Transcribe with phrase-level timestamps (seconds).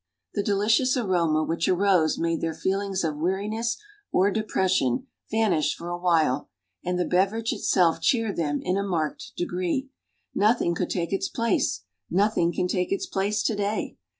[0.33, 3.77] The delicious aroma which arose made their feelings of weariness
[4.11, 6.49] or depression vanish for a while,
[6.83, 9.91] and the beverage itself cheered them in a marked degree.
[10.33, 13.95] Nothing could take its place; nothing can take its place to day.